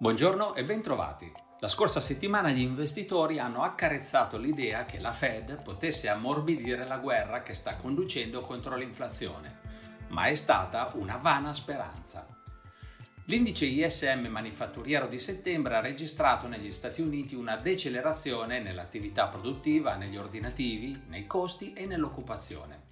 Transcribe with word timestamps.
Buongiorno 0.00 0.54
e 0.54 0.62
bentrovati. 0.62 1.28
La 1.58 1.66
scorsa 1.66 1.98
settimana 1.98 2.50
gli 2.50 2.60
investitori 2.60 3.40
hanno 3.40 3.62
accarezzato 3.62 4.38
l'idea 4.38 4.84
che 4.84 5.00
la 5.00 5.12
Fed 5.12 5.60
potesse 5.60 6.08
ammorbidire 6.08 6.86
la 6.86 6.98
guerra 6.98 7.42
che 7.42 7.52
sta 7.52 7.74
conducendo 7.74 8.42
contro 8.42 8.76
l'inflazione, 8.76 9.58
ma 10.10 10.26
è 10.26 10.34
stata 10.34 10.92
una 10.94 11.16
vana 11.16 11.52
speranza. 11.52 12.28
L'indice 13.24 13.66
ISM 13.66 14.28
manifatturiero 14.28 15.08
di 15.08 15.18
settembre 15.18 15.74
ha 15.74 15.80
registrato 15.80 16.46
negli 16.46 16.70
Stati 16.70 17.00
Uniti 17.00 17.34
una 17.34 17.56
decelerazione 17.56 18.60
nell'attività 18.60 19.26
produttiva, 19.26 19.96
negli 19.96 20.16
ordinativi, 20.16 21.06
nei 21.08 21.26
costi 21.26 21.72
e 21.72 21.86
nell'occupazione. 21.86 22.86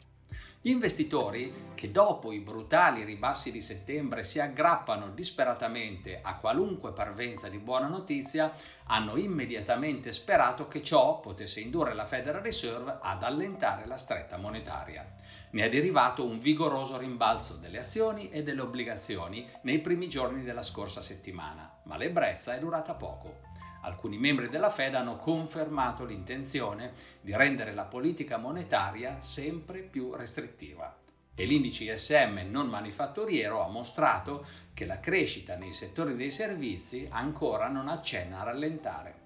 Gli 0.67 0.71
investitori, 0.71 1.71
che 1.75 1.93
dopo 1.93 2.33
i 2.33 2.41
brutali 2.41 3.05
ribassi 3.05 3.53
di 3.53 3.61
settembre 3.61 4.25
si 4.25 4.41
aggrappano 4.41 5.11
disperatamente 5.11 6.19
a 6.21 6.35
qualunque 6.39 6.91
parvenza 6.91 7.49
di 7.49 7.59
buona 7.59 7.87
notizia, 7.87 8.53
hanno 8.87 9.17
immediatamente 9.17 10.11
sperato 10.11 10.67
che 10.67 10.83
ciò 10.83 11.21
potesse 11.21 11.61
indurre 11.61 11.95
la 11.95 12.05
Federal 12.05 12.43
Reserve 12.43 12.99
ad 13.01 13.23
allentare 13.23 13.87
la 13.87 13.97
stretta 13.97 14.39
monetaria. 14.39 15.09
Ne 15.51 15.65
è 15.67 15.69
derivato 15.69 16.25
un 16.25 16.41
vigoroso 16.41 16.99
rimbalzo 16.99 17.55
delle 17.55 17.79
azioni 17.79 18.31
e 18.31 18.43
delle 18.43 18.63
obbligazioni 18.63 19.49
nei 19.61 19.79
primi 19.79 20.09
giorni 20.09 20.43
della 20.43 20.63
scorsa 20.63 21.01
settimana, 21.01 21.79
ma 21.85 21.97
l'ebbrezza 21.97 22.57
è 22.57 22.59
durata 22.59 22.95
poco. 22.95 23.55
Alcuni 23.87 24.19
membri 24.19 24.49
della 24.49 24.69
Fed 24.69 24.97
hanno 24.97 25.17
confermato 25.17 26.05
l'intenzione 26.05 26.93
di 27.21 27.37
rendere 27.37 27.73
la 27.73 27.85
politica 27.85 28.37
monetaria 28.37 29.21
sempre 29.21 29.83
più 29.83 30.13
restrittiva 30.13 30.93
e 31.37 31.45
l'indice 31.45 31.93
ISM 31.93 32.49
non 32.49 32.67
manifatturiero 32.67 33.63
ha 33.63 33.69
mostrato 33.69 34.45
che 34.75 34.87
la 34.87 34.99
crescita 34.99 35.55
nei 35.55 35.71
settori 35.71 36.17
dei 36.17 36.33
servizi 36.33 37.07
ancora 37.09 37.69
non 37.69 37.87
accenna 37.87 38.41
a 38.41 38.45
rallentare. 38.45 39.25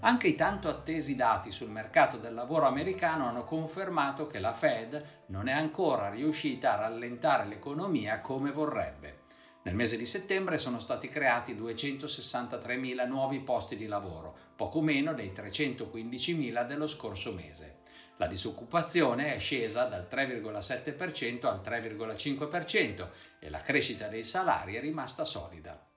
Anche 0.00 0.26
i 0.26 0.34
tanto 0.34 0.68
attesi 0.68 1.14
dati 1.14 1.52
sul 1.52 1.70
mercato 1.70 2.16
del 2.16 2.34
lavoro 2.34 2.66
americano 2.66 3.28
hanno 3.28 3.44
confermato 3.44 4.26
che 4.26 4.40
la 4.40 4.52
Fed 4.52 5.22
non 5.26 5.46
è 5.46 5.52
ancora 5.52 6.10
riuscita 6.10 6.72
a 6.72 6.80
rallentare 6.80 7.46
l'economia 7.46 8.20
come 8.20 8.50
vorrebbe. 8.50 9.22
Nel 9.64 9.74
mese 9.74 9.96
di 9.96 10.04
settembre 10.04 10.58
sono 10.58 10.78
stati 10.78 11.08
creati 11.08 11.54
263.000 11.54 13.06
nuovi 13.06 13.40
posti 13.40 13.76
di 13.76 13.86
lavoro, 13.86 14.36
poco 14.54 14.82
meno 14.82 15.14
dei 15.14 15.32
315.000 15.34 16.66
dello 16.66 16.86
scorso 16.86 17.32
mese. 17.32 17.78
La 18.18 18.26
disoccupazione 18.26 19.34
è 19.34 19.38
scesa 19.38 19.84
dal 19.84 20.06
3,7% 20.10 21.46
al 21.46 21.62
3,5% 21.64 23.08
e 23.38 23.48
la 23.48 23.62
crescita 23.62 24.06
dei 24.08 24.22
salari 24.22 24.74
è 24.74 24.80
rimasta 24.80 25.24
solida. 25.24 25.93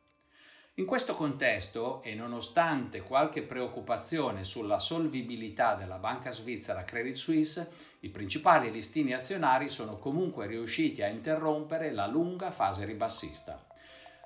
In 0.79 0.85
questo 0.85 1.15
contesto, 1.15 2.03
e 2.03 2.13
nonostante 2.13 3.01
qualche 3.01 3.41
preoccupazione 3.41 4.43
sulla 4.43 4.77
solvibilità 4.77 5.73
della 5.73 5.97
banca 5.97 6.29
svizzera 6.29 6.83
Credit 6.83 7.15
Suisse, 7.15 7.71
i 8.01 8.09
principali 8.09 8.69
listini 8.69 9.11
azionari 9.11 9.69
sono 9.69 9.97
comunque 9.97 10.45
riusciti 10.45 11.01
a 11.01 11.07
interrompere 11.07 11.91
la 11.91 12.05
lunga 12.05 12.51
fase 12.51 12.85
ribassista. 12.85 13.65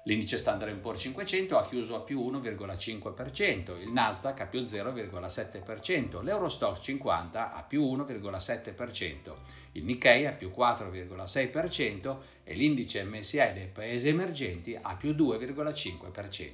L'indice 0.05 0.37
Standard 0.37 0.75
Poor's 0.79 0.99
500 0.99 1.59
ha 1.59 1.63
chiuso 1.63 1.95
a 1.95 1.99
più 1.99 2.21
1,5%, 2.21 3.79
il 3.79 3.91
Nasdaq 3.91 4.41
a 4.41 4.47
più 4.47 4.61
0,7%, 4.61 6.23
l'Eurostox 6.23 6.81
50 6.81 7.53
a 7.53 7.61
più 7.61 7.83
1,7%, 7.83 9.35
il 9.73 9.83
Nikkei 9.83 10.25
a 10.25 10.31
più 10.31 10.49
4,6% 10.49 12.17
e 12.43 12.55
l'indice 12.55 13.03
MSI 13.03 13.53
dei 13.53 13.69
paesi 13.71 14.07
emergenti 14.07 14.75
a 14.79 14.95
più 14.95 15.11
2,5%. 15.11 16.49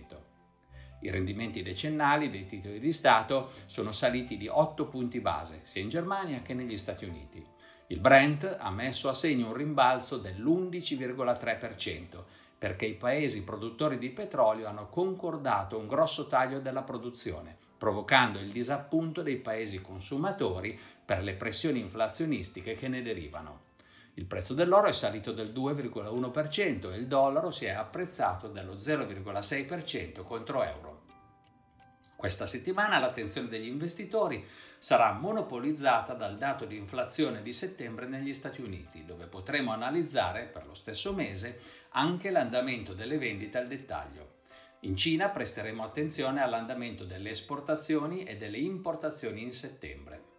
I 1.02 1.10
rendimenti 1.10 1.64
decennali 1.64 2.30
dei 2.30 2.46
titoli 2.46 2.80
di 2.80 2.92
Stato 2.92 3.52
sono 3.66 3.94
saliti 3.94 4.36
di 4.36 4.50
8 4.50 4.88
punti 4.88 5.22
base, 5.22 5.62
sia 5.64 5.82
in 5.82 5.88
Germania 5.88 6.42
che 6.42 6.54
negli 6.54 6.76
Stati 6.76 7.06
Uniti. 7.06 7.56
Il 7.90 8.02
Brent 8.02 8.58
ha 8.60 8.70
messo 8.72 9.08
a 9.08 9.14
segno 9.14 9.48
un 9.48 9.54
rimbalzo 9.54 10.18
dell'11,3%, 10.18 12.24
perché 12.58 12.86
i 12.86 12.96
paesi 12.96 13.44
produttori 13.44 13.98
di 13.98 14.10
petrolio 14.10 14.68
hanno 14.68 14.90
concordato 14.90 15.78
un 15.78 15.88
grosso 15.88 16.28
taglio 16.28 16.60
della 16.60 16.82
produzione, 16.82 17.56
provocando 17.78 18.40
il 18.40 18.52
disappunto 18.52 19.22
dei 19.22 19.38
paesi 19.38 19.82
consumatori 19.82 20.80
per 21.06 21.22
le 21.22 21.34
pressioni 21.34 21.80
inflazionistiche 21.80 22.74
che 22.74 22.88
ne 22.88 23.02
derivano. 23.02 23.66
Il 24.16 24.26
prezzo 24.26 24.56
dell'oro 24.56 24.88
è 24.88 24.92
salito 24.92 25.32
del 25.32 25.54
2,1% 25.54 26.92
e 26.92 26.98
il 26.98 27.06
dollaro 27.06 27.52
si 27.52 27.66
è 27.66 27.70
apprezzato 27.70 28.48
dello 28.48 28.74
0,6% 28.74 30.24
contro 30.24 30.64
euro. 30.64 31.07
Questa 32.18 32.48
settimana 32.48 32.98
l'attenzione 32.98 33.48
degli 33.48 33.68
investitori 33.68 34.44
sarà 34.80 35.14
monopolizzata 35.14 36.14
dal 36.14 36.36
dato 36.36 36.66
di 36.66 36.76
inflazione 36.76 37.44
di 37.44 37.54
settembre 37.54 38.08
negli 38.08 38.34
Stati 38.34 38.60
Uniti, 38.60 39.06
dove 39.06 39.28
potremo 39.28 39.72
analizzare 39.72 40.48
per 40.48 40.66
lo 40.66 40.74
stesso 40.74 41.14
mese 41.14 41.60
anche 41.92 42.32
l'andamento 42.32 42.96
delle 42.96 43.20
vendite 43.20 43.60
al 43.60 43.68
dettaglio. 43.68 44.38
In 44.82 44.96
Cina 44.96 45.30
presteremo 45.30 45.84
attenzione 45.84 46.42
all'andamento 46.42 47.06
delle 47.06 47.30
esportazioni 47.30 48.24
e 48.24 48.36
delle 48.36 48.58
importazioni 48.58 49.44
in 49.44 49.54
settembre. 49.54 50.37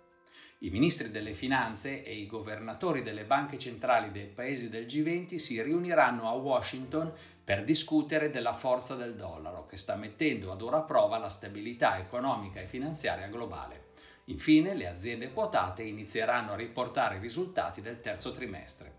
I 0.60 0.70
ministri 0.70 1.12
delle 1.12 1.34
finanze 1.34 2.02
e 2.02 2.16
i 2.16 2.26
governatori 2.26 3.02
delle 3.02 3.24
banche 3.24 3.60
centrali 3.60 4.10
dei 4.10 4.26
paesi 4.26 4.68
del 4.68 4.86
G20 4.86 5.36
si 5.36 5.62
riuniranno 5.62 6.28
a 6.28 6.32
Washington 6.32 7.12
per 7.44 7.62
discutere 7.62 8.28
della 8.30 8.52
forza 8.52 8.96
del 8.96 9.14
dollaro 9.14 9.66
che 9.66 9.76
sta 9.76 9.94
mettendo 9.94 10.50
ad 10.50 10.60
ora 10.60 10.80
prova 10.80 11.16
la 11.18 11.28
stabilità 11.28 12.00
economica 12.00 12.58
e 12.58 12.66
finanziaria 12.66 13.28
globale. 13.28 13.90
Infine, 14.24 14.74
le 14.74 14.88
aziende 14.88 15.32
quotate 15.32 15.84
inizieranno 15.84 16.50
a 16.50 16.56
riportare 16.56 17.18
i 17.18 17.20
risultati 17.20 17.80
del 17.80 18.00
terzo 18.00 18.32
trimestre. 18.32 18.94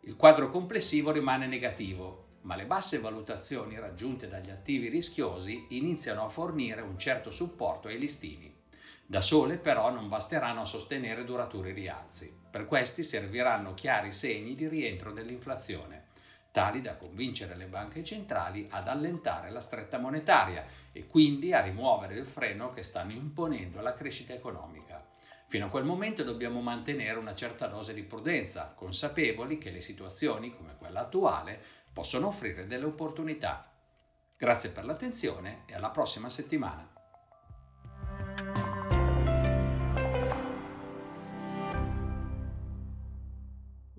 Il 0.00 0.14
quadro 0.14 0.50
complessivo 0.50 1.10
rimane 1.10 1.46
negativo, 1.46 2.32
ma 2.42 2.54
le 2.54 2.66
basse 2.66 2.98
valutazioni 2.98 3.78
raggiunte 3.78 4.28
dagli 4.28 4.50
attivi 4.50 4.88
rischiosi 4.88 5.68
iniziano 5.70 6.22
a 6.22 6.28
fornire 6.28 6.82
un 6.82 6.98
certo 6.98 7.30
supporto 7.30 7.88
ai 7.88 7.98
listini. 7.98 8.53
Da 9.06 9.20
sole 9.20 9.58
però 9.58 9.90
non 9.90 10.08
basteranno 10.08 10.62
a 10.62 10.66
sostenere 10.66 11.24
duraturi 11.24 11.72
rialzi. 11.72 12.34
Per 12.50 12.66
questi 12.66 13.02
serviranno 13.02 13.74
chiari 13.74 14.12
segni 14.12 14.54
di 14.54 14.66
rientro 14.66 15.12
dell'inflazione, 15.12 16.06
tali 16.50 16.80
da 16.80 16.96
convincere 16.96 17.54
le 17.56 17.66
banche 17.66 18.02
centrali 18.02 18.66
ad 18.70 18.88
allentare 18.88 19.50
la 19.50 19.60
stretta 19.60 19.98
monetaria 19.98 20.64
e 20.92 21.06
quindi 21.06 21.52
a 21.52 21.60
rimuovere 21.60 22.14
il 22.14 22.26
freno 22.26 22.70
che 22.70 22.82
stanno 22.82 23.12
imponendo 23.12 23.78
alla 23.78 23.92
crescita 23.92 24.32
economica. 24.32 25.04
Fino 25.48 25.66
a 25.66 25.68
quel 25.68 25.84
momento 25.84 26.22
dobbiamo 26.22 26.60
mantenere 26.60 27.18
una 27.18 27.34
certa 27.34 27.66
dose 27.66 27.92
di 27.92 28.02
prudenza, 28.04 28.72
consapevoli 28.74 29.58
che 29.58 29.70
le 29.70 29.80
situazioni 29.80 30.54
come 30.56 30.76
quella 30.78 31.00
attuale 31.00 31.62
possono 31.92 32.28
offrire 32.28 32.66
delle 32.66 32.86
opportunità. 32.86 33.70
Grazie 34.36 34.70
per 34.70 34.84
l'attenzione 34.84 35.62
e 35.66 35.74
alla 35.74 35.90
prossima 35.90 36.28
settimana. 36.28 37.03